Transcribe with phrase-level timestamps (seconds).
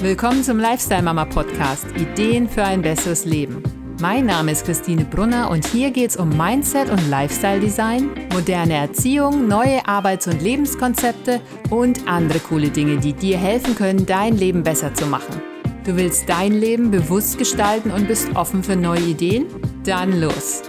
[0.00, 3.64] Willkommen zum Lifestyle Mama Podcast Ideen für ein besseres Leben.
[4.00, 8.74] Mein Name ist Christine Brunner und hier geht es um Mindset und Lifestyle Design, moderne
[8.74, 11.40] Erziehung, neue Arbeits- und Lebenskonzepte
[11.70, 15.42] und andere coole Dinge, die dir helfen können, dein Leben besser zu machen.
[15.84, 19.46] Du willst dein Leben bewusst gestalten und bist offen für neue Ideen?
[19.84, 20.62] Dann los!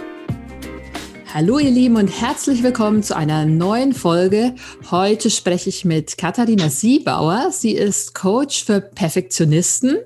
[1.32, 4.56] Hallo ihr Lieben und herzlich willkommen zu einer neuen Folge.
[4.90, 7.52] Heute spreche ich mit Katharina Siebauer.
[7.52, 9.98] Sie ist Coach für Perfektionisten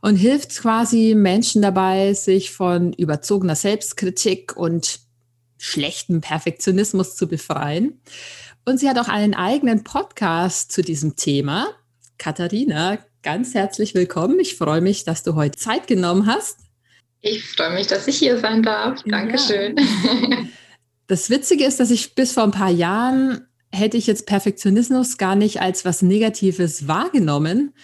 [0.00, 4.98] und hilft quasi Menschen dabei, sich von überzogener Selbstkritik und
[5.58, 8.00] schlechtem Perfektionismus zu befreien.
[8.64, 11.68] Und sie hat auch einen eigenen Podcast zu diesem Thema.
[12.18, 14.40] Katharina, ganz herzlich willkommen.
[14.40, 16.58] Ich freue mich, dass du heute Zeit genommen hast.
[17.20, 19.00] Ich freue mich, dass ich hier sein darf.
[19.04, 19.76] Dankeschön.
[19.76, 20.38] Ja.
[21.06, 25.36] Das Witzige ist, dass ich bis vor ein paar Jahren hätte ich jetzt Perfektionismus gar
[25.36, 27.74] nicht als was Negatives wahrgenommen,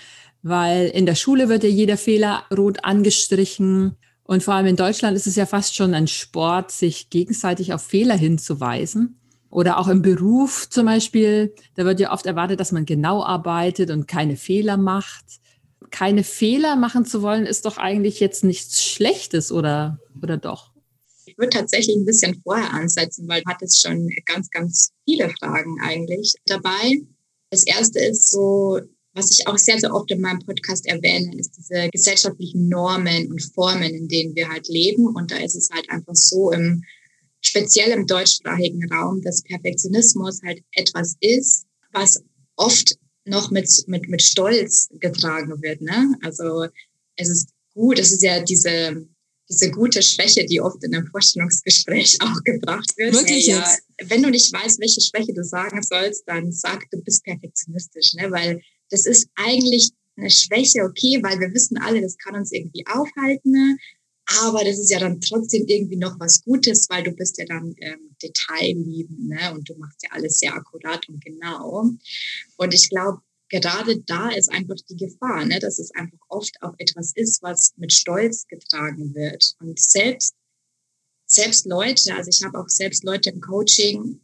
[0.42, 3.96] weil in der Schule wird ja jeder Fehler rot angestrichen.
[4.22, 7.82] Und vor allem in Deutschland ist es ja fast schon ein Sport, sich gegenseitig auf
[7.82, 9.20] Fehler hinzuweisen.
[9.50, 13.90] Oder auch im Beruf zum Beispiel, da wird ja oft erwartet, dass man genau arbeitet
[13.90, 15.24] und keine Fehler macht.
[15.90, 20.69] Keine Fehler machen zu wollen, ist doch eigentlich jetzt nichts Schlechtes, oder, oder doch?
[21.40, 26.34] Würde tatsächlich ein bisschen vorher ansetzen, weil hat es schon ganz, ganz viele Fragen eigentlich
[26.44, 27.00] dabei.
[27.50, 28.78] Das erste ist so,
[29.14, 33.42] was ich auch sehr, sehr oft in meinem Podcast erwähne, ist diese gesellschaftlichen Normen und
[33.54, 35.06] Formen, in denen wir halt leben.
[35.16, 36.84] Und da ist es halt einfach so im,
[37.40, 42.22] speziell im deutschsprachigen Raum, dass Perfektionismus halt etwas ist, was
[42.56, 45.80] oft noch mit, mit, mit Stolz getragen wird.
[45.80, 46.14] Ne?
[46.22, 46.66] Also
[47.16, 49.06] es ist gut, es ist ja diese
[49.50, 53.14] diese gute Schwäche, die oft in einem Vorstellungsgespräch auch gebracht wird.
[53.14, 57.02] Wirklich hey, ja, wenn du nicht weißt, welche Schwäche du sagen sollst, dann sag, du
[57.02, 58.30] bist perfektionistisch, ne?
[58.30, 62.84] weil das ist eigentlich eine Schwäche, okay, weil wir wissen alle, das kann uns irgendwie
[62.86, 63.76] aufhalten, ne?
[64.42, 67.74] aber das ist ja dann trotzdem irgendwie noch was Gutes, weil du bist ja dann
[67.78, 69.52] ähm, detailliebend ne?
[69.54, 71.90] und du machst ja alles sehr akkurat und genau.
[72.56, 73.20] Und ich glaube,
[73.50, 77.74] gerade da ist einfach die Gefahr, ne, dass es einfach oft auch etwas ist, was
[77.76, 79.54] mit Stolz getragen wird.
[79.60, 80.34] Und selbst,
[81.26, 84.20] selbst Leute, also ich habe auch selbst Leute im Coaching,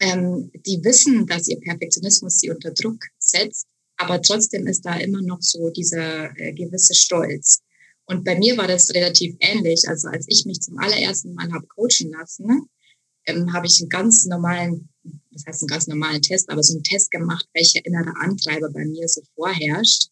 [0.00, 3.66] ähm, die wissen, dass ihr Perfektionismus sie unter Druck setzt,
[3.96, 7.62] aber trotzdem ist da immer noch so dieser äh, gewisse Stolz.
[8.06, 9.86] Und bei mir war das relativ ähnlich.
[9.86, 12.70] Also als ich mich zum allerersten Mal habe coachen lassen,
[13.28, 14.88] ähm, habe ich einen ganz normalen
[15.38, 18.84] das heißt einen ganz normalen Test, aber so einen Test gemacht, welcher innere Antreiber bei
[18.84, 20.08] mir so vorherrscht.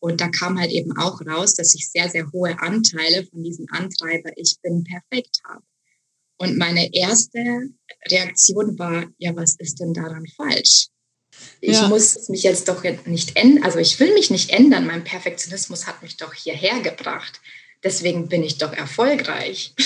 [0.00, 3.66] Und da kam halt eben auch raus, dass ich sehr, sehr hohe Anteile von diesem
[3.70, 5.64] Antreiber Ich bin perfekt habe.
[6.36, 7.70] Und meine erste
[8.06, 10.88] Reaktion war, ja, was ist denn daran falsch?
[11.60, 11.88] Ich ja.
[11.88, 14.86] muss mich jetzt doch nicht ändern, also ich will mich nicht ändern.
[14.86, 17.40] Mein Perfektionismus hat mich doch hierher gebracht.
[17.84, 19.74] Deswegen bin ich doch erfolgreich.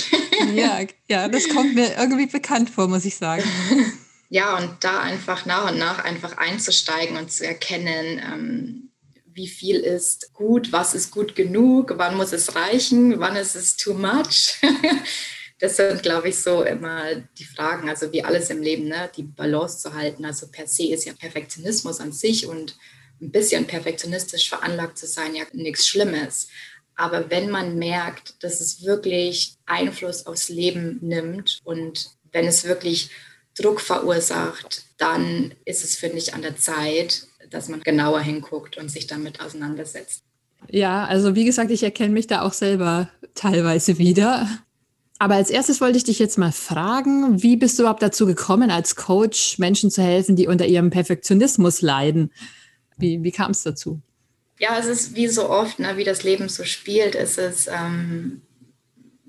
[0.55, 3.45] Ja, ja, das kommt mir irgendwie bekannt vor, muss ich sagen.
[4.29, 8.91] ja, und da einfach nach und nach einfach einzusteigen und zu erkennen, ähm,
[9.35, 13.77] wie viel ist gut, was ist gut genug, wann muss es reichen, wann ist es
[13.77, 14.59] too much.
[15.61, 19.11] das sind, glaube ich, so immer die Fragen, also wie alles im Leben, ne?
[19.17, 20.25] die Balance zu halten.
[20.25, 22.77] Also per se ist ja Perfektionismus an sich und
[23.21, 26.49] ein bisschen perfektionistisch veranlagt zu sein ja nichts Schlimmes.
[26.97, 33.11] Aber wenn man merkt, dass es wirklich Einfluss aufs Leben nimmt und wenn es wirklich
[33.55, 38.91] Druck verursacht, dann ist es, finde ich, an der Zeit, dass man genauer hinguckt und
[38.91, 40.23] sich damit auseinandersetzt.
[40.71, 44.49] Ja, also wie gesagt, ich erkenne mich da auch selber teilweise wieder.
[45.19, 48.71] Aber als erstes wollte ich dich jetzt mal fragen, wie bist du überhaupt dazu gekommen,
[48.71, 52.33] als Coach Menschen zu helfen, die unter ihrem Perfektionismus leiden?
[52.97, 54.01] Wie, wie kam es dazu?
[54.62, 58.43] Ja, es ist wie so oft, ne, wie das Leben so spielt, ist es, ähm,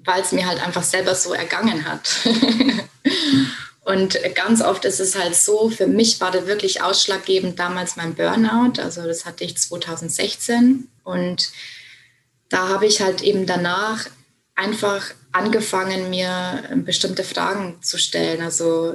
[0.06, 2.08] weil es mir halt einfach selber so ergangen hat.
[3.84, 8.14] Und ganz oft ist es halt so, für mich war das wirklich ausschlaggebend damals mein
[8.14, 8.80] Burnout.
[8.80, 10.88] Also das hatte ich 2016.
[11.04, 11.52] Und
[12.50, 14.06] da habe ich halt eben danach
[14.54, 18.42] einfach angefangen, mir bestimmte Fragen zu stellen.
[18.42, 18.94] Also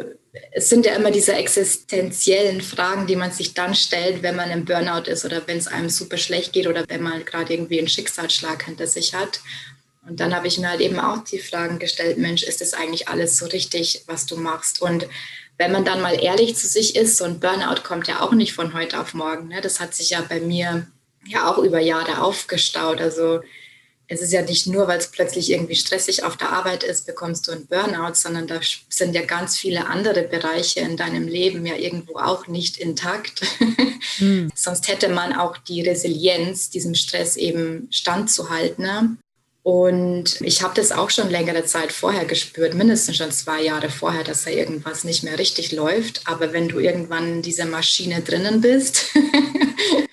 [0.53, 4.65] es sind ja immer diese existenziellen Fragen, die man sich dann stellt, wenn man im
[4.65, 7.89] Burnout ist oder wenn es einem super schlecht geht oder wenn man gerade irgendwie einen
[7.89, 9.41] Schicksalsschlag hinter sich hat.
[10.09, 13.09] Und dann habe ich mir halt eben auch die Fragen gestellt, Mensch, ist das eigentlich
[13.09, 14.81] alles so richtig, was du machst?
[14.81, 15.07] Und
[15.59, 18.55] wenn man dann mal ehrlich zu sich ist, so ein Burnout kommt ja auch nicht
[18.55, 19.49] von heute auf morgen.
[19.49, 19.61] Ne?
[19.61, 20.87] Das hat sich ja bei mir
[21.27, 23.01] ja auch über Jahre aufgestaut.
[23.01, 23.41] Also
[24.11, 27.47] es ist ja nicht nur, weil es plötzlich irgendwie stressig auf der Arbeit ist, bekommst
[27.47, 28.59] du einen Burnout, sondern da
[28.89, 33.43] sind ja ganz viele andere Bereiche in deinem Leben ja irgendwo auch nicht intakt.
[34.19, 34.51] Mhm.
[34.55, 38.85] Sonst hätte man auch die Resilienz, diesem Stress eben standzuhalten.
[38.85, 39.17] Ne?
[39.63, 44.25] Und ich habe das auch schon längere Zeit vorher gespürt, mindestens schon zwei Jahre vorher,
[44.25, 46.23] dass da irgendwas nicht mehr richtig läuft.
[46.25, 49.05] Aber wenn du irgendwann in dieser Maschine drinnen bist,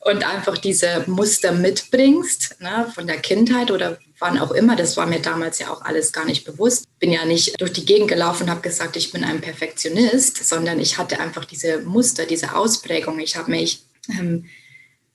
[0.00, 4.76] und einfach diese Muster mitbringst, ne, von der Kindheit oder wann auch immer.
[4.76, 6.86] Das war mir damals ja auch alles gar nicht bewusst.
[6.98, 10.80] Bin ja nicht durch die Gegend gelaufen und habe gesagt, ich bin ein Perfektionist, sondern
[10.80, 13.18] ich hatte einfach diese Muster, diese Ausprägung.
[13.20, 14.46] Ich habe mich ähm,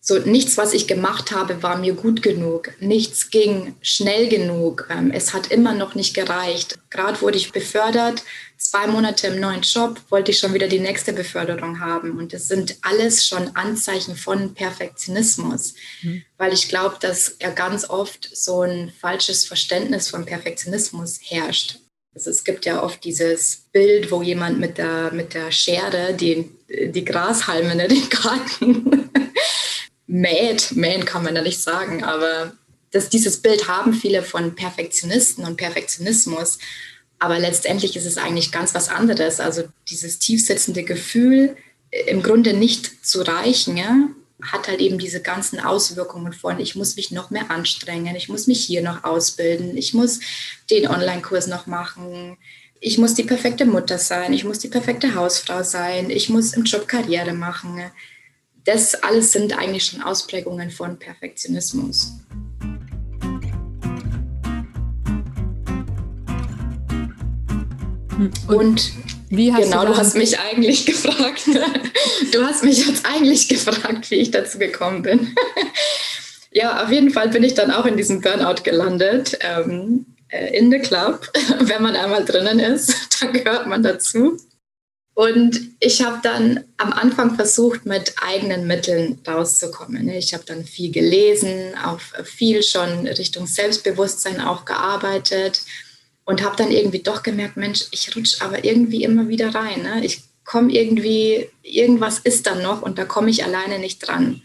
[0.05, 2.73] so nichts, was ich gemacht habe, war mir gut genug.
[2.81, 4.85] Nichts ging schnell genug.
[4.89, 6.77] Ähm, es hat immer noch nicht gereicht.
[6.89, 8.21] Gerade wurde ich befördert.
[8.57, 12.17] Zwei Monate im neuen Job wollte ich schon wieder die nächste Beförderung haben.
[12.17, 15.73] Und das sind alles schon Anzeichen von Perfektionismus.
[16.01, 16.23] Mhm.
[16.38, 21.79] Weil ich glaube, dass ja ganz oft so ein falsches Verständnis von Perfektionismus herrscht.
[22.13, 26.51] Also es gibt ja oft dieses Bild, wo jemand mit der, mit der Schere die,
[26.67, 29.09] die Grashalme in den Garten
[30.07, 30.71] mäht.
[30.73, 32.53] Mähen kann man da nicht sagen, aber
[32.91, 36.59] das, dieses Bild haben viele von Perfektionisten und Perfektionismus.
[37.19, 39.39] Aber letztendlich ist es eigentlich ganz was anderes.
[39.39, 41.55] Also dieses tiefsitzende Gefühl,
[42.07, 44.09] im Grunde nicht zu reichen, ja,
[44.41, 48.47] hat halt eben diese ganzen Auswirkungen von, ich muss mich noch mehr anstrengen, ich muss
[48.47, 50.19] mich hier noch ausbilden, ich muss
[50.69, 52.38] den Online-Kurs noch machen,
[52.79, 56.65] ich muss die perfekte Mutter sein, ich muss die perfekte Hausfrau sein, ich muss im
[56.65, 57.81] Job Karriere machen
[58.65, 62.13] das alles sind eigentlich schon Ausprägungen von Perfektionismus.
[68.48, 68.94] Und, Und
[69.30, 71.44] genau, du, du hast mich eigentlich gefragt.
[72.31, 75.36] Du hast mich jetzt eigentlich gefragt, wie ich dazu gekommen bin.
[76.56, 79.39] Ja, auf jeden Fall bin ich dann auch in diesem Burnout gelandet.
[79.42, 81.27] Ähm, äh, in the Club.
[81.60, 84.38] Wenn man einmal drinnen ist, dann gehört man dazu.
[85.15, 90.10] Und ich habe dann am Anfang versucht, mit eigenen Mitteln rauszukommen.
[90.10, 95.62] Ich habe dann viel gelesen, auch viel schon Richtung Selbstbewusstsein auch gearbeitet
[96.25, 99.83] und habe dann irgendwie doch gemerkt, Mensch, ich rutsche aber irgendwie immer wieder rein.
[99.83, 100.04] Ne?
[100.04, 104.42] Ich komme irgendwie, irgendwas ist dann noch und da komme ich alleine nicht dran.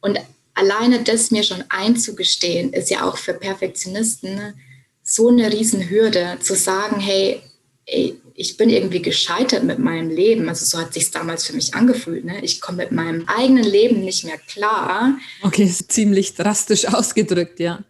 [0.00, 0.18] Und
[0.54, 4.54] alleine das mir schon einzugestehen, ist ja auch für Perfektionisten
[5.02, 7.40] so eine Riesenhürde, zu sagen, hey,
[7.86, 10.48] ey, ich bin irgendwie gescheitert mit meinem Leben.
[10.48, 12.24] Also so hat sich damals für mich angefühlt.
[12.24, 12.40] Ne?
[12.42, 15.18] Ich komme mit meinem eigenen Leben nicht mehr klar.
[15.42, 17.80] Okay, ziemlich drastisch ausgedrückt, ja.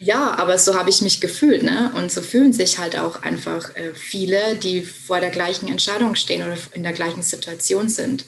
[0.00, 1.62] Ja, aber so habe ich mich gefühlt.
[1.62, 1.92] Ne?
[1.94, 6.42] Und so fühlen sich halt auch einfach äh, viele, die vor der gleichen Entscheidung stehen
[6.42, 8.26] oder in der gleichen Situation sind.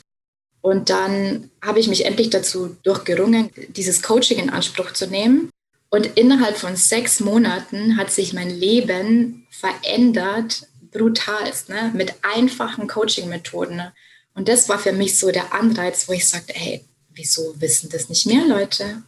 [0.61, 5.51] Und dann habe ich mich endlich dazu durchgerungen, dieses Coaching in Anspruch zu nehmen.
[5.91, 11.91] Und innerhalb von sechs Monaten hat sich mein Leben verändert brutal ist, ne?
[11.95, 13.77] mit einfachen Coaching-Methoden.
[13.77, 13.93] Ne?
[14.35, 16.85] Und das war für mich so der Anreiz, wo ich sagte, hey,
[17.15, 19.03] wieso wissen das nicht mehr Leute?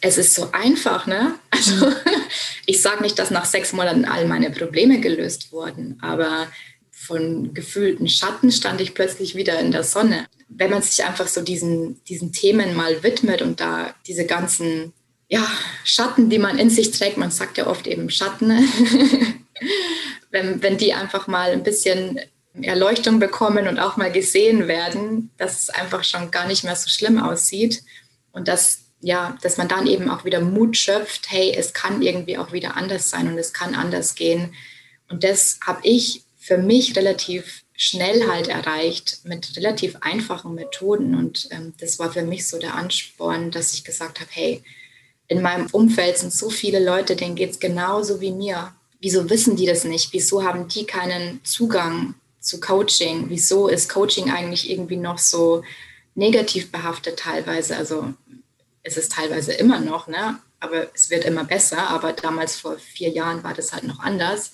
[0.00, 1.34] Es ist so einfach, ne?
[1.50, 1.94] Also mhm.
[2.66, 6.46] ich sage nicht, dass nach sechs Monaten all meine Probleme gelöst wurden, aber
[6.92, 10.26] von gefühlten Schatten stand ich plötzlich wieder in der Sonne.
[10.48, 14.92] Wenn man sich einfach so diesen, diesen Themen mal widmet und da diese ganzen
[15.28, 15.46] ja,
[15.84, 18.64] Schatten, die man in sich trägt, man sagt ja oft eben Schatten, ne?
[20.30, 22.20] wenn, wenn die einfach mal ein bisschen
[22.60, 26.88] Erleuchtung bekommen und auch mal gesehen werden, dass es einfach schon gar nicht mehr so
[26.88, 27.82] schlimm aussieht
[28.32, 32.36] und dass ja, dass man dann eben auch wieder Mut schöpft, hey, es kann irgendwie
[32.36, 34.54] auch wieder anders sein und es kann anders gehen.
[35.08, 41.14] Und das habe ich für mich relativ schnell halt erreicht mit relativ einfachen Methoden.
[41.14, 44.64] Und ähm, das war für mich so der Ansporn, dass ich gesagt habe, hey,
[45.28, 49.56] in meinem Umfeld sind so viele Leute, denen geht es genauso wie mir wieso wissen
[49.56, 50.12] die das nicht?
[50.12, 53.26] Wieso haben die keinen Zugang zu Coaching?
[53.28, 55.62] Wieso ist Coaching eigentlich irgendwie noch so
[56.14, 57.76] negativ behaftet teilweise?
[57.76, 58.12] Also
[58.82, 60.38] es ist teilweise immer noch, ne?
[60.60, 61.90] aber es wird immer besser.
[61.90, 64.52] Aber damals vor vier Jahren war das halt noch anders.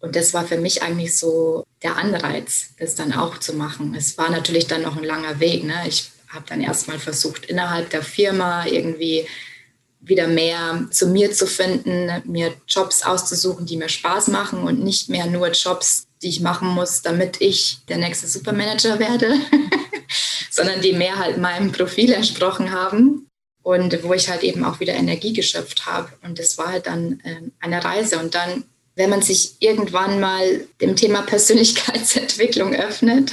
[0.00, 3.94] Und das war für mich eigentlich so der Anreiz, das dann auch zu machen.
[3.94, 5.64] Es war natürlich dann noch ein langer Weg.
[5.64, 5.74] Ne?
[5.86, 9.26] Ich habe dann erstmal versucht, innerhalb der Firma irgendwie
[10.06, 15.08] wieder mehr zu mir zu finden, mir Jobs auszusuchen, die mir Spaß machen und nicht
[15.08, 19.34] mehr nur Jobs, die ich machen muss, damit ich der nächste Supermanager werde,
[20.50, 23.28] sondern die mehr halt meinem Profil entsprochen haben
[23.62, 26.10] und wo ich halt eben auch wieder Energie geschöpft habe.
[26.22, 28.18] Und das war halt dann äh, eine Reise.
[28.18, 33.32] Und dann, wenn man sich irgendwann mal dem Thema Persönlichkeitsentwicklung öffnet,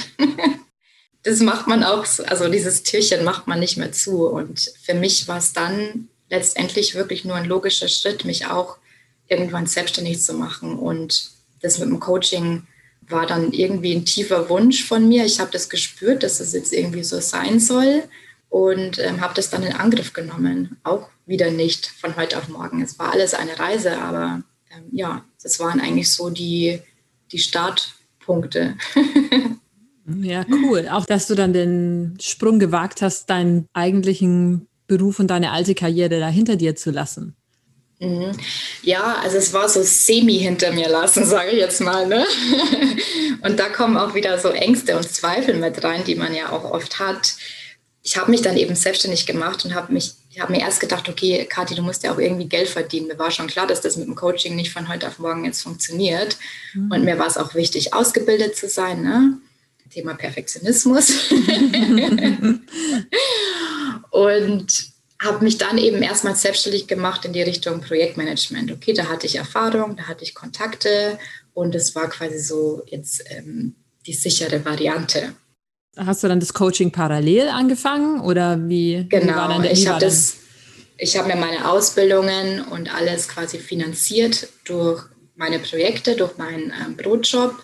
[1.22, 4.26] das macht man auch, also dieses Türchen macht man nicht mehr zu.
[4.26, 8.78] Und für mich war es dann letztendlich wirklich nur ein logischer Schritt, mich auch
[9.28, 10.78] irgendwann selbstständig zu machen.
[10.78, 12.66] Und das mit dem Coaching
[13.06, 15.26] war dann irgendwie ein tiefer Wunsch von mir.
[15.26, 18.04] Ich habe das gespürt, dass es jetzt irgendwie so sein soll
[18.48, 20.78] und ähm, habe das dann in Angriff genommen.
[20.84, 22.80] Auch wieder nicht von heute auf morgen.
[22.80, 24.42] Es war alles eine Reise, aber
[24.74, 26.80] ähm, ja, das waren eigentlich so die,
[27.30, 28.78] die Startpunkte.
[30.22, 30.88] ja, cool.
[30.90, 36.20] Auch, dass du dann den Sprung gewagt hast, deinen eigentlichen Beruf und deine alte Karriere
[36.20, 37.36] da hinter dir zu lassen.
[38.02, 38.32] Mhm.
[38.82, 42.06] Ja, also es war so semi hinter mir lassen, sage ich jetzt mal.
[42.08, 42.26] Ne?
[43.42, 46.64] Und da kommen auch wieder so Ängste und Zweifel mit rein, die man ja auch
[46.64, 47.34] oft hat.
[48.02, 51.08] Ich habe mich dann eben selbstständig gemacht und habe mich, ich habe mir erst gedacht,
[51.08, 53.08] okay, Kathi, du musst ja auch irgendwie Geld verdienen.
[53.08, 55.62] Mir war schon klar, dass das mit dem Coaching nicht von heute auf morgen jetzt
[55.62, 56.36] funktioniert.
[56.74, 56.90] Mhm.
[56.90, 59.02] Und mir war es auch wichtig, ausgebildet zu sein.
[59.02, 59.38] Ne?
[59.90, 61.12] Thema Perfektionismus.
[64.12, 68.70] und habe mich dann eben erstmal selbstständig gemacht in die Richtung Projektmanagement.
[68.70, 71.18] Okay, da hatte ich Erfahrung, da hatte ich Kontakte
[71.54, 73.74] und es war quasi so jetzt ähm,
[74.06, 75.34] die sichere Variante.
[75.96, 79.06] Hast du dann das Coaching parallel angefangen oder wie?
[79.08, 80.36] Genau, wie war dann der, ich habe das,
[80.98, 85.04] ich habe mir meine Ausbildungen und alles quasi finanziert durch
[85.36, 87.54] meine Projekte, durch meinen ähm, Brotjob,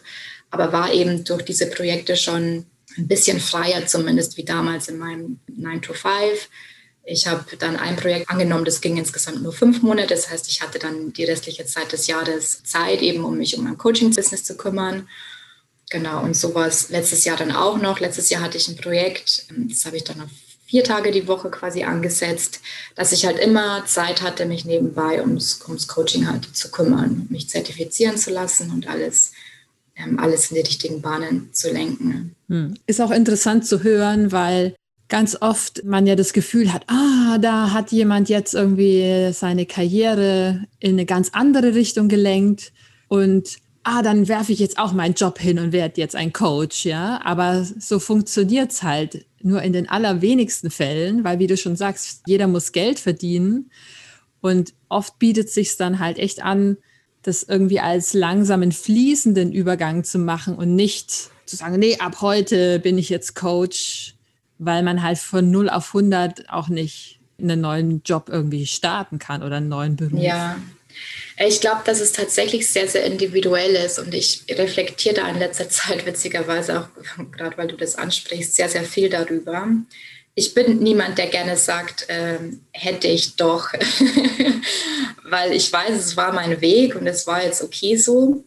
[0.50, 2.66] aber war eben durch diese Projekte schon
[2.98, 6.48] ein bisschen freier, zumindest wie damals in meinem 9 to 5
[7.10, 10.14] ich habe dann ein Projekt angenommen, das ging insgesamt nur fünf Monate.
[10.14, 13.64] Das heißt, ich hatte dann die restliche Zeit des Jahres Zeit, eben um mich um
[13.64, 15.08] mein Coaching-Business zu kümmern.
[15.90, 17.98] Genau, und sowas letztes Jahr dann auch noch.
[17.98, 20.28] Letztes Jahr hatte ich ein Projekt, ähm, das habe ich dann auf
[20.66, 22.60] vier Tage die Woche quasi angesetzt,
[22.94, 27.48] dass ich halt immer Zeit hatte, mich nebenbei ums, ums Coaching halt zu kümmern, mich
[27.48, 29.32] zertifizieren zu lassen und alles,
[30.18, 32.34] alles in die richtigen Bahnen zu lenken.
[32.48, 32.74] Hm.
[32.86, 34.74] Ist auch interessant zu hören, weil
[35.08, 40.64] ganz oft man ja das Gefühl hat, ah, da hat jemand jetzt irgendwie seine Karriere
[40.80, 42.72] in eine ganz andere Richtung gelenkt
[43.08, 46.84] und ah, dann werfe ich jetzt auch meinen Job hin und werde jetzt ein Coach,
[46.84, 47.20] ja.
[47.24, 52.48] Aber so funktioniert's halt nur in den allerwenigsten Fällen, weil wie du schon sagst, jeder
[52.48, 53.70] muss Geld verdienen
[54.40, 56.76] und oft bietet sich's dann halt echt an,
[57.28, 62.78] das irgendwie als langsamen fließenden Übergang zu machen und nicht zu sagen, nee, ab heute
[62.80, 64.14] bin ich jetzt Coach
[64.58, 69.42] weil man halt von 0 auf 100 auch nicht einen neuen Job irgendwie starten kann
[69.42, 70.20] oder einen neuen Beruf.
[70.20, 70.56] Ja,
[71.38, 75.68] ich glaube, dass es tatsächlich sehr, sehr individuell ist und ich reflektiere da in letzter
[75.70, 76.88] Zeit witzigerweise auch,
[77.32, 79.68] gerade weil du das ansprichst, sehr, sehr viel darüber.
[80.38, 83.72] Ich bin niemand, der gerne sagt, ähm, hätte ich doch,
[85.24, 88.44] weil ich weiß, es war mein Weg und es war jetzt okay so.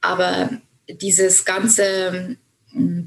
[0.00, 0.50] Aber
[0.88, 2.36] dieses ganze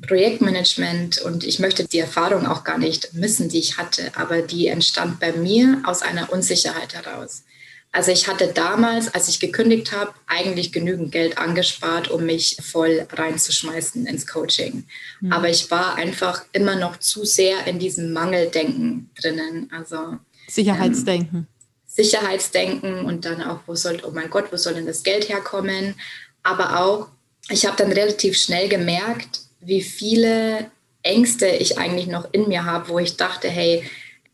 [0.05, 4.67] Projektmanagement und ich möchte die Erfahrung auch gar nicht missen, die ich hatte, aber die
[4.67, 7.43] entstand bei mir aus einer Unsicherheit heraus.
[7.91, 13.07] Also ich hatte damals, als ich gekündigt habe, eigentlich genügend Geld angespart, um mich voll
[13.11, 14.83] reinzuschmeißen ins Coaching.
[15.21, 15.31] Mhm.
[15.31, 19.69] Aber ich war einfach immer noch zu sehr in diesem Mangeldenken drinnen.
[19.71, 20.17] Also
[20.47, 21.37] Sicherheitsdenken.
[21.37, 21.47] Ähm,
[21.87, 25.95] Sicherheitsdenken und dann auch, wo soll, oh mein Gott, wo soll denn das Geld herkommen?
[26.43, 27.07] Aber auch,
[27.49, 30.69] ich habe dann relativ schnell gemerkt, wie viele
[31.01, 33.83] Ängste ich eigentlich noch in mir habe, wo ich dachte, hey,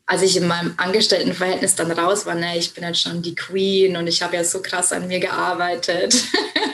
[0.05, 3.95] als ich in meinem Angestelltenverhältnis dann raus war, ne, ich bin jetzt schon die Queen
[3.95, 6.13] und ich habe ja so krass an mir gearbeitet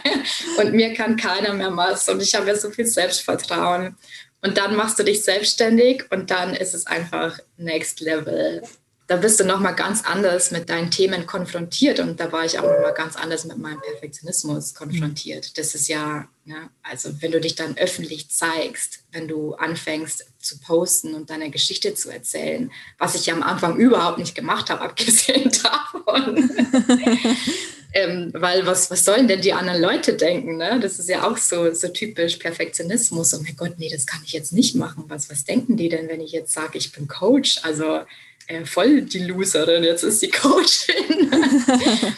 [0.58, 3.96] und mir kann keiner mehr was und ich habe ja so viel Selbstvertrauen.
[4.42, 8.64] Und dann machst du dich selbstständig und dann ist es einfach Next Level
[9.10, 12.64] da bist du nochmal ganz anders mit deinen Themen konfrontiert und da war ich auch
[12.64, 15.58] nochmal ganz anders mit meinem Perfektionismus konfrontiert.
[15.58, 20.60] Das ist ja, ne, also wenn du dich dann öffentlich zeigst, wenn du anfängst zu
[20.60, 24.82] posten und deine Geschichte zu erzählen, was ich ja am Anfang überhaupt nicht gemacht habe,
[24.86, 26.48] abgesehen davon.
[27.94, 30.58] ähm, weil was, was sollen denn die anderen Leute denken?
[30.58, 30.80] Ne?
[30.80, 33.34] Das ist ja auch so, so typisch Perfektionismus.
[33.34, 35.06] Oh mein Gott, nee, das kann ich jetzt nicht machen.
[35.08, 37.62] Was, was denken die denn, wenn ich jetzt sage, ich bin Coach?
[37.64, 38.02] Also
[38.50, 41.32] äh, voll die Loserin, jetzt ist die Coachin.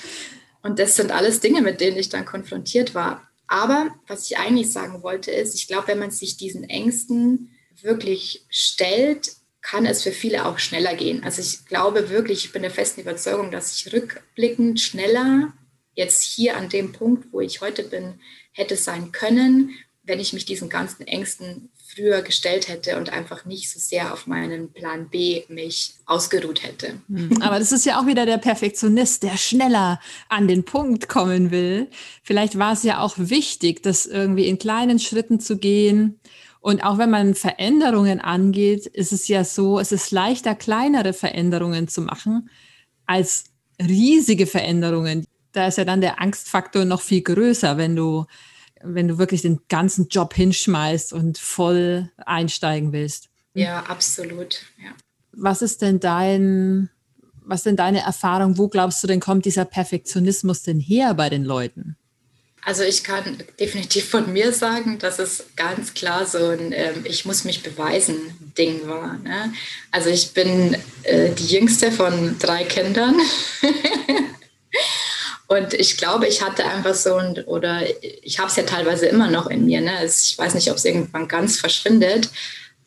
[0.64, 3.30] und das sind alles Dinge, mit denen ich dann konfrontiert war.
[3.48, 8.46] Aber was ich eigentlich sagen wollte, ist, ich glaube, wenn man sich diesen Ängsten wirklich
[8.50, 11.22] stellt, kann es für viele auch schneller gehen.
[11.24, 15.54] Also ich glaube wirklich, ich bin der festen Überzeugung, dass ich rückblickend schneller
[15.96, 18.22] jetzt hier an dem Punkt, wo ich heute bin,
[18.54, 19.72] hätte sein können,
[20.04, 24.27] wenn ich mich diesen ganzen Ängsten früher gestellt hätte und einfach nicht so sehr auf
[24.27, 27.01] meinen Plan B mich ausgeruht hätte.
[27.07, 31.51] Hm, aber das ist ja auch wieder der Perfektionist, der schneller an den Punkt kommen
[31.51, 31.89] will.
[32.24, 36.19] Vielleicht war es ja auch wichtig, das irgendwie in kleinen Schritten zu gehen.
[36.62, 41.88] Und auch wenn man Veränderungen angeht, ist es ja so, es ist leichter, kleinere Veränderungen
[41.88, 42.50] zu machen,
[43.05, 43.45] als
[43.81, 45.25] riesige Veränderungen.
[45.53, 48.25] Da ist ja dann der Angstfaktor noch viel größer, wenn du,
[48.84, 53.30] wenn du wirklich den ganzen Job hinschmeißt und voll einsteigen willst.
[53.54, 54.62] Ja, absolut.
[54.82, 54.92] Ja.
[55.32, 56.90] Was ist denn dein,
[57.44, 58.58] was denn deine Erfahrung?
[58.58, 61.98] Wo glaubst du denn kommt dieser Perfektionismus denn her bei den Leuten?
[62.64, 67.26] Also ich kann definitiv von mir sagen, dass es ganz klar so ein ähm, Ich
[67.26, 68.20] muss mich beweisen
[68.56, 69.18] Ding war.
[69.18, 69.52] Ne?
[69.90, 73.16] Also ich bin äh, die jüngste von drei Kindern.
[75.51, 77.81] Und ich glaube, ich hatte einfach so ein, oder
[78.22, 79.81] ich habe es ja teilweise immer noch in mir.
[79.81, 79.91] Ne?
[80.05, 82.29] Ich weiß nicht, ob es irgendwann ganz verschwindet,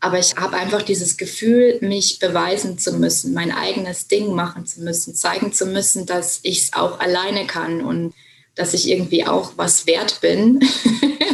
[0.01, 4.81] aber ich habe einfach dieses Gefühl, mich beweisen zu müssen, mein eigenes Ding machen zu
[4.81, 8.15] müssen, zeigen zu müssen, dass ich es auch alleine kann und
[8.55, 10.67] dass ich irgendwie auch was wert bin.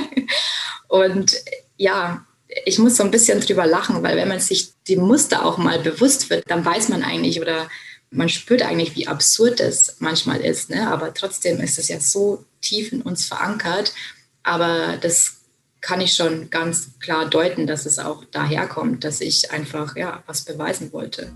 [0.88, 1.37] und
[1.76, 2.26] ja,
[2.64, 5.78] ich muss so ein bisschen drüber lachen, weil wenn man sich die Muster auch mal
[5.78, 7.68] bewusst wird, dann weiß man eigentlich oder
[8.11, 10.71] man spürt eigentlich, wie absurd es manchmal ist.
[10.71, 10.90] Ne?
[10.90, 13.95] Aber trotzdem ist es ja so tief in uns verankert.
[14.43, 15.37] Aber das
[15.81, 20.45] kann ich schon ganz klar deuten, dass es auch daherkommt, dass ich einfach ja, was
[20.45, 21.33] beweisen wollte.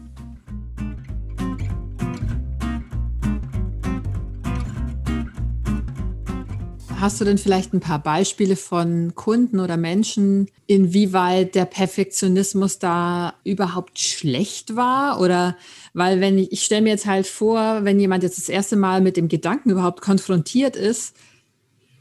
[7.04, 13.34] Hast du denn vielleicht ein paar Beispiele von Kunden oder Menschen, inwieweit der Perfektionismus da
[13.44, 15.20] überhaupt schlecht war?
[15.20, 15.54] Oder
[15.92, 19.02] weil wenn ich, ich stelle mir jetzt halt vor, wenn jemand jetzt das erste Mal
[19.02, 21.14] mit dem Gedanken überhaupt konfrontiert ist,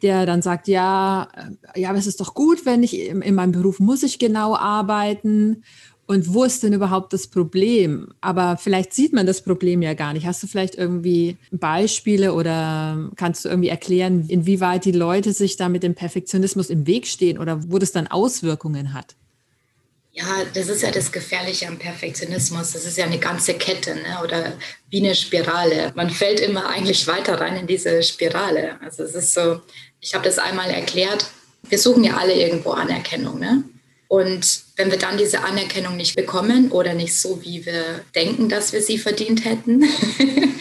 [0.03, 3.36] der dann sagt, ja, äh, ja, aber es ist doch gut, wenn ich in, in
[3.36, 5.63] meinem Beruf muss ich genau arbeiten
[6.13, 8.13] und wo ist denn überhaupt das Problem?
[8.22, 10.25] Aber vielleicht sieht man das Problem ja gar nicht.
[10.25, 15.70] Hast du vielleicht irgendwie Beispiele oder kannst du irgendwie erklären, inwieweit die Leute sich da
[15.70, 19.15] mit dem Perfektionismus im Weg stehen oder wo das dann Auswirkungen hat?
[20.12, 22.74] Ja, das ist ja das Gefährliche am Perfektionismus.
[22.74, 24.20] Das ist ja eine ganze Kette ne?
[24.24, 24.53] oder
[24.91, 25.91] wie eine Spirale.
[25.96, 28.79] Man fällt immer eigentlich weiter rein in diese Spirale.
[28.82, 29.62] Also es ist so,
[30.00, 31.25] ich habe das einmal erklärt,
[31.67, 33.39] wir suchen ja alle irgendwo Anerkennung.
[33.39, 33.63] Ne?
[34.13, 38.72] Und wenn wir dann diese Anerkennung nicht bekommen oder nicht so, wie wir denken, dass
[38.72, 39.86] wir sie verdient hätten,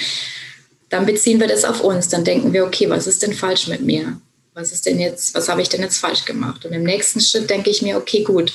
[0.88, 2.08] dann beziehen wir das auf uns.
[2.08, 4.18] Dann denken wir, okay, was ist denn falsch mit mir?
[4.54, 6.64] Was ist denn jetzt, was habe ich denn jetzt falsch gemacht?
[6.64, 8.54] Und im nächsten Schritt denke ich mir, okay, gut,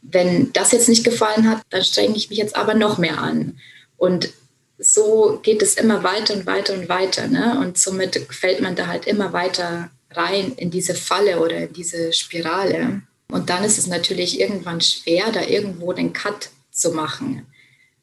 [0.00, 3.58] wenn das jetzt nicht gefallen hat, dann strenge ich mich jetzt aber noch mehr an.
[3.98, 4.30] Und
[4.78, 7.26] so geht es immer weiter und weiter und weiter.
[7.26, 7.58] Ne?
[7.60, 12.14] Und somit fällt man da halt immer weiter rein in diese Falle oder in diese
[12.14, 13.02] Spirale.
[13.30, 17.46] Und dann ist es natürlich irgendwann schwer, da irgendwo den Cut zu machen.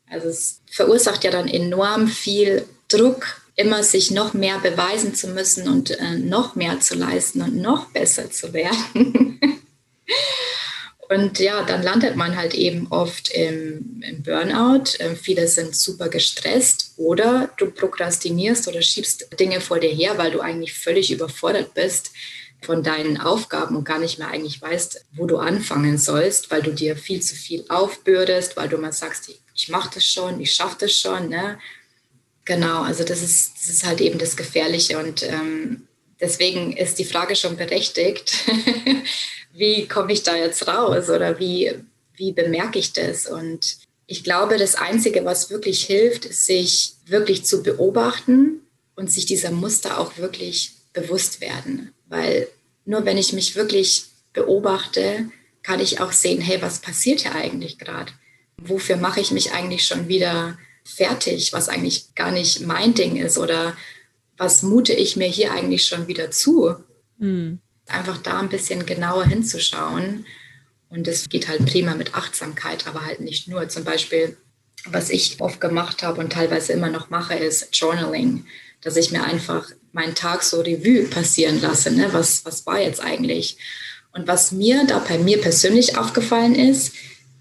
[0.09, 5.67] Also es verursacht ja dann enorm viel Druck, immer sich noch mehr beweisen zu müssen
[5.67, 9.39] und äh, noch mehr zu leisten und noch besser zu werden.
[11.09, 14.91] und ja, dann landet man halt eben oft im, im Burnout.
[14.99, 20.31] Ähm, viele sind super gestresst oder du prokrastinierst oder schiebst Dinge vor dir her, weil
[20.31, 22.11] du eigentlich völlig überfordert bist
[22.61, 26.73] von deinen Aufgaben und gar nicht mehr eigentlich weißt, wo du anfangen sollst, weil du
[26.73, 30.51] dir viel zu viel aufbürdest, weil du mal sagst, ich, ich mache das schon, ich
[30.51, 31.29] schaffe das schon.
[31.29, 31.59] Ne?
[32.45, 35.87] Genau, also das ist, das ist halt eben das Gefährliche und ähm,
[36.19, 38.33] deswegen ist die Frage schon berechtigt,
[39.53, 41.73] wie komme ich da jetzt raus oder wie,
[42.15, 43.27] wie bemerke ich das?
[43.27, 48.61] Und ich glaube, das Einzige, was wirklich hilft, ist, sich wirklich zu beobachten
[48.95, 51.93] und sich dieser Muster auch wirklich bewusst werden.
[52.09, 52.47] Weil
[52.85, 55.29] nur wenn ich mich wirklich beobachte,
[55.63, 58.13] kann ich auch sehen, hey, was passiert hier eigentlich gerade?
[58.57, 63.37] Wofür mache ich mich eigentlich schon wieder fertig, was eigentlich gar nicht mein Ding ist?
[63.37, 63.75] Oder
[64.37, 66.75] was mute ich mir hier eigentlich schon wieder zu?
[67.17, 67.59] Mhm.
[67.87, 70.25] Einfach da ein bisschen genauer hinzuschauen.
[70.89, 73.67] Und das geht halt prima mit Achtsamkeit, aber halt nicht nur.
[73.67, 74.37] Zum Beispiel,
[74.85, 78.45] was ich oft gemacht habe und teilweise immer noch mache, ist Journaling
[78.81, 81.91] dass ich mir einfach meinen Tag so Revue passieren lasse.
[81.91, 82.09] Ne?
[82.11, 83.57] Was, was war jetzt eigentlich?
[84.13, 86.93] Und was mir da bei mir persönlich aufgefallen ist,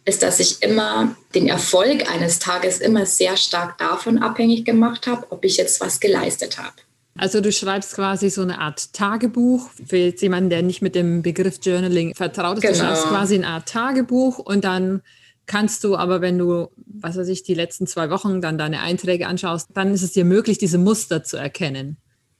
[0.04, 5.26] ist, dass ich immer den Erfolg eines Tages immer sehr stark davon abhängig gemacht habe,
[5.30, 6.76] ob ich jetzt was geleistet habe.
[7.18, 11.22] Also du schreibst quasi so eine Art Tagebuch für jetzt jemanden, der nicht mit dem
[11.22, 12.62] Begriff Journaling vertraut ist.
[12.62, 12.74] Genau.
[12.74, 15.02] Du schreibst quasi eine Art Tagebuch und dann
[15.46, 19.26] kannst du aber, wenn du, was weiß ich, die letzten zwei Wochen dann deine Einträge
[19.26, 21.96] anschaust, dann ist es dir möglich, diese Muster zu erkennen.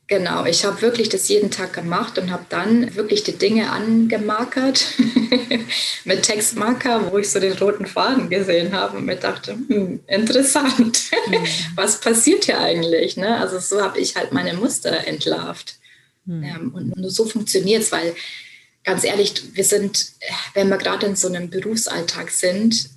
[0.09, 4.87] Genau, ich habe wirklich das jeden Tag gemacht und habe dann wirklich die Dinge angemarkert
[6.05, 11.11] mit Textmarker, wo ich so den roten Faden gesehen habe und mir dachte, hm, interessant,
[11.75, 13.17] was passiert hier eigentlich?
[13.17, 13.37] Ne?
[13.37, 15.77] Also so habe ich halt meine Muster entlarvt.
[16.25, 16.45] Mhm.
[16.45, 18.15] Ähm, und nur so funktioniert es, weil
[18.85, 20.13] ganz ehrlich, wir sind,
[20.55, 22.91] wenn wir gerade in so einem Berufsalltag sind,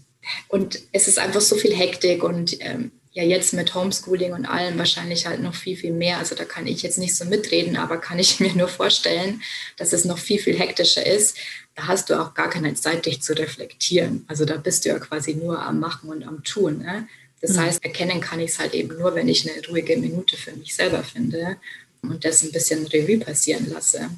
[0.47, 4.77] und es ist einfach so viel Hektik und ähm, ja jetzt mit Homeschooling und allem
[4.77, 6.17] wahrscheinlich halt noch viel, viel mehr.
[6.17, 9.41] Also da kann ich jetzt nicht so mitreden, aber kann ich mir nur vorstellen,
[9.77, 11.37] dass es noch viel, viel hektischer ist.
[11.75, 14.25] Da hast du auch gar keine Zeit, dich zu reflektieren.
[14.27, 16.79] Also da bist du ja quasi nur am Machen und am Tun.
[16.79, 17.07] Ne?
[17.41, 17.59] Das mhm.
[17.59, 20.75] heißt, erkennen kann ich es halt eben nur, wenn ich eine ruhige Minute für mich
[20.75, 21.57] selber finde
[22.01, 24.09] und das ein bisschen Revue passieren lasse.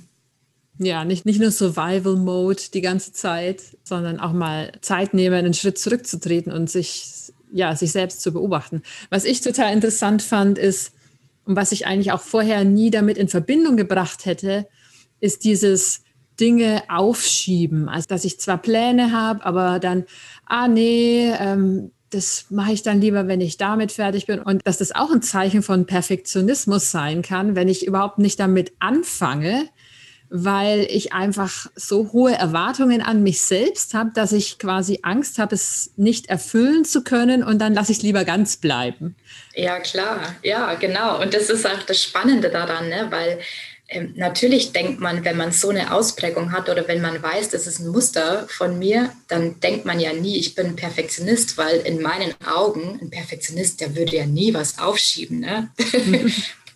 [0.78, 5.54] Ja, nicht, nicht nur Survival Mode die ganze Zeit, sondern auch mal Zeit nehmen, einen
[5.54, 8.82] Schritt zurückzutreten und sich ja, sich selbst zu beobachten.
[9.10, 10.94] Was ich total interessant fand, ist,
[11.46, 14.68] und was ich eigentlich auch vorher nie damit in Verbindung gebracht hätte,
[15.20, 16.04] ist dieses
[16.40, 17.90] Dinge aufschieben.
[17.90, 20.06] Also, dass ich zwar Pläne habe, aber dann,
[20.46, 24.40] ah nee, ähm, das mache ich dann lieber, wenn ich damit fertig bin.
[24.40, 28.74] Und dass das auch ein Zeichen von Perfektionismus sein kann, wenn ich überhaupt nicht damit
[28.80, 29.68] anfange,
[30.34, 35.54] weil ich einfach so hohe Erwartungen an mich selbst habe, dass ich quasi Angst habe,
[35.54, 39.16] es nicht erfüllen zu können und dann lasse ich es lieber ganz bleiben.
[39.56, 41.22] Ja, klar, ja, genau.
[41.22, 43.08] Und das ist auch das Spannende daran, ne?
[43.10, 43.40] weil
[43.90, 47.68] ähm, natürlich denkt man, wenn man so eine Ausprägung hat oder wenn man weiß, das
[47.68, 51.82] ist ein Muster von mir, dann denkt man ja nie, ich bin ein Perfektionist, weil
[51.82, 55.42] in meinen Augen ein Perfektionist, der würde ja nie was aufschieben.
[55.42, 55.72] Ne?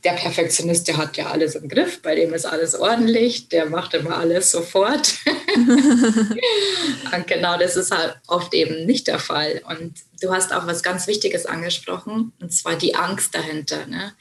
[0.06, 3.96] der Perfektionist, der hat ja alles im Griff, bei dem ist alles ordentlich, der macht
[3.96, 5.16] immer alles sofort.
[5.56, 9.64] und genau das ist halt oft eben nicht der Fall.
[9.68, 13.88] Und du hast auch was ganz Wichtiges angesprochen, und zwar die Angst dahinter.
[13.88, 14.14] Ne?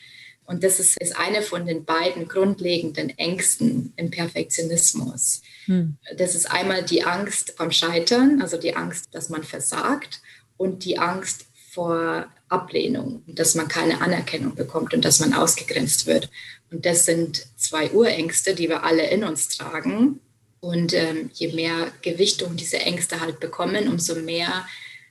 [0.47, 5.43] Und das ist, ist eine von den beiden grundlegenden Ängsten im Perfektionismus.
[5.67, 5.99] Hm.
[6.17, 10.23] Das ist einmal die Angst vom Scheitern, also die Angst, dass man versagt
[10.57, 16.31] und die Angst vor Ablehnung, dass man keine Anerkennung bekommt und dass man ausgegrenzt wird.
[16.71, 20.21] Und das sind zwei Urängste, die wir alle in uns tragen.
[20.61, 24.65] Und ähm, je mehr Gewichtung diese Ängste halt bekommen, umso mehr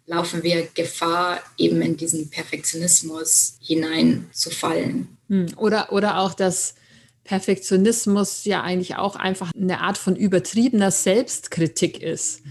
[0.05, 5.17] laufen wir Gefahr, eben in diesen Perfektionismus hineinzufallen.
[5.29, 6.75] Hm, oder, oder auch, dass
[7.23, 12.41] Perfektionismus ja eigentlich auch einfach eine Art von übertriebener Selbstkritik ist.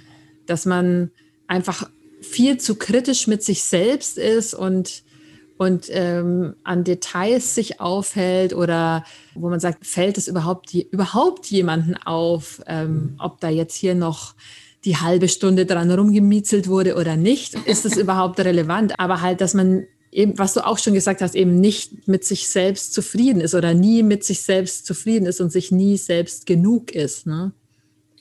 [0.47, 1.11] Dass man
[1.47, 1.89] einfach
[2.23, 5.03] viel zu kritisch mit sich selbst ist und,
[5.59, 9.05] und ähm, an Details sich aufhält oder
[9.35, 14.35] wo man sagt, fällt es überhaupt, überhaupt jemanden auf, ähm, ob da jetzt hier noch
[14.85, 18.99] die halbe Stunde dran rumgemiezelt wurde oder nicht, ist es überhaupt relevant.
[18.99, 22.49] Aber halt, dass man eben, was du auch schon gesagt hast, eben nicht mit sich
[22.49, 26.93] selbst zufrieden ist oder nie mit sich selbst zufrieden ist und sich nie selbst genug
[26.93, 27.27] ist.
[27.27, 27.53] Ne?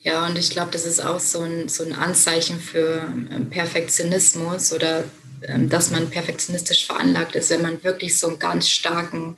[0.02, 4.72] Ja, und ich glaube, das ist auch so ein, so ein Anzeichen für ähm, Perfektionismus
[4.72, 5.04] oder
[5.42, 9.36] ähm, dass man perfektionistisch veranlagt ist, wenn man wirklich so einen ganz starken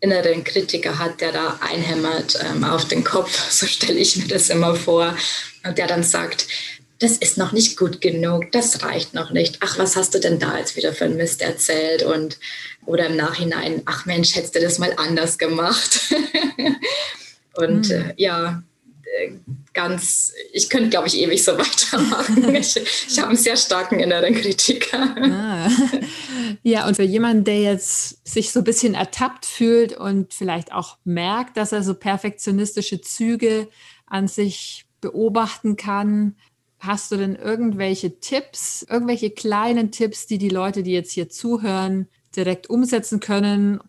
[0.00, 4.50] inneren Kritiker hat, der da einhämmert ähm, auf den Kopf, so stelle ich mir das
[4.50, 5.16] immer vor,
[5.64, 6.46] und der dann sagt,
[6.98, 9.58] das ist noch nicht gut genug, das reicht noch nicht.
[9.60, 12.02] Ach, was hast du denn da jetzt wieder für ein Mist erzählt?
[12.02, 12.38] Und
[12.86, 16.00] oder im Nachhinein, ach Mensch, hättest du das mal anders gemacht.
[17.54, 17.94] und mhm.
[17.94, 18.62] äh, ja,
[19.72, 22.54] ganz, ich könnte, glaube ich, ewig so weitermachen.
[22.54, 22.76] ich,
[23.08, 25.14] ich habe einen sehr starken inneren Kritiker.
[25.20, 25.68] Ah.
[26.62, 30.96] Ja, und für jemanden, der jetzt sich so ein bisschen ertappt fühlt und vielleicht auch
[31.04, 33.68] merkt, dass er so perfektionistische Züge
[34.06, 36.36] an sich beobachten kann,
[36.78, 42.08] hast du denn irgendwelche Tipps, irgendwelche kleinen Tipps, die die Leute, die jetzt hier zuhören,
[42.34, 43.80] direkt umsetzen können,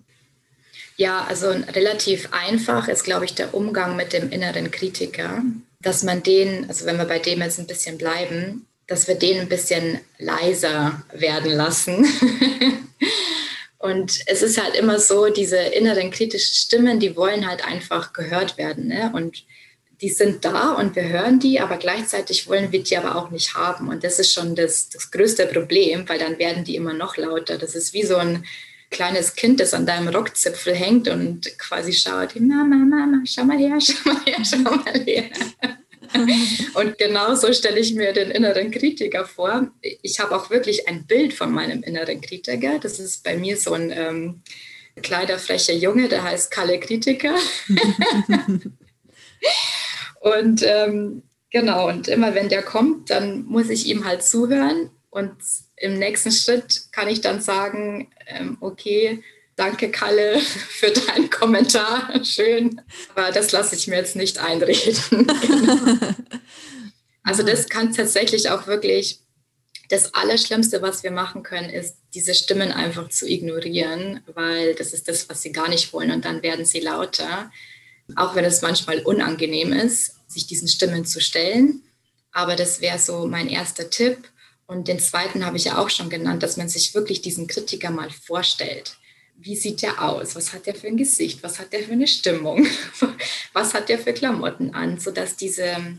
[0.97, 5.43] ja, also relativ einfach ist, glaube ich, der Umgang mit dem inneren Kritiker,
[5.79, 9.41] dass man den, also wenn wir bei dem jetzt ein bisschen bleiben, dass wir den
[9.41, 12.05] ein bisschen leiser werden lassen.
[13.77, 18.57] Und es ist halt immer so, diese inneren kritischen Stimmen, die wollen halt einfach gehört
[18.57, 18.87] werden.
[18.87, 19.11] Ne?
[19.13, 19.45] Und
[20.01, 23.55] die sind da und wir hören die, aber gleichzeitig wollen wir die aber auch nicht
[23.55, 23.87] haben.
[23.87, 27.57] Und das ist schon das, das größte Problem, weil dann werden die immer noch lauter.
[27.57, 28.45] Das ist wie so ein
[28.89, 33.79] kleines Kind, das an deinem Rockzipfel hängt und quasi schaut, Mama, Mama, schau mal her,
[33.79, 35.25] schau mal her, schau mal her.
[36.75, 39.71] und genauso stelle ich mir den inneren Kritiker vor.
[39.81, 42.79] Ich habe auch wirklich ein Bild von meinem inneren Kritiker.
[42.79, 44.41] Das ist bei mir so ein ähm,
[45.01, 47.35] kleiner, frecher Junge, der heißt Kalle Kritiker.
[50.21, 55.35] und ähm, genau, und immer wenn der kommt, dann muss ich ihm halt zuhören und
[55.77, 59.23] im nächsten Schritt kann ich dann sagen, ähm, okay,
[59.55, 62.81] danke Kalle für deinen Kommentar, schön,
[63.15, 65.27] aber das lasse ich mir jetzt nicht einreden.
[65.41, 65.97] genau.
[67.23, 69.19] Also das kann tatsächlich auch wirklich,
[69.89, 75.07] das Allerschlimmste, was wir machen können, ist, diese Stimmen einfach zu ignorieren, weil das ist
[75.07, 77.51] das, was sie gar nicht wollen und dann werden sie lauter.
[78.15, 81.83] Auch wenn es manchmal unangenehm ist, sich diesen Stimmen zu stellen.
[82.31, 84.29] Aber das wäre so mein erster Tipp.
[84.67, 87.89] Und den zweiten habe ich ja auch schon genannt, dass man sich wirklich diesen Kritiker
[87.89, 88.97] mal vorstellt.
[89.37, 90.35] Wie sieht der aus?
[90.35, 91.41] Was hat der für ein Gesicht?
[91.41, 92.67] Was hat der für eine Stimmung?
[93.53, 94.99] Was hat der für Klamotten an?
[94.99, 95.97] Sodass diese,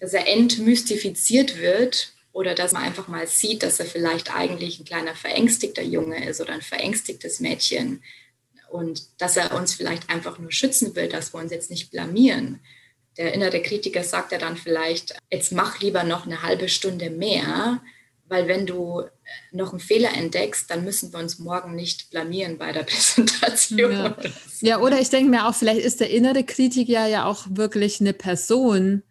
[0.00, 4.84] dass er entmystifiziert wird oder dass man einfach mal sieht, dass er vielleicht eigentlich ein
[4.84, 8.02] kleiner verängstigter Junge ist oder ein verängstigtes Mädchen
[8.70, 12.60] und dass er uns vielleicht einfach nur schützen will, dass wir uns jetzt nicht blamieren.
[13.16, 17.82] Der innere Kritiker sagt ja dann vielleicht, jetzt mach lieber noch eine halbe Stunde mehr,
[18.28, 19.02] weil wenn du
[19.52, 23.92] noch einen Fehler entdeckst, dann müssen wir uns morgen nicht blamieren bei der Präsentation.
[23.92, 24.16] Ja,
[24.60, 28.12] ja oder ich denke mir auch, vielleicht ist der innere Kritiker ja auch wirklich eine
[28.12, 29.02] Person,